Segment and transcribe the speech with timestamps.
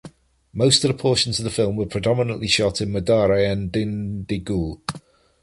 [0.51, 4.81] Most of the portions of the film were predominantly shot in Madurai and Dindigul.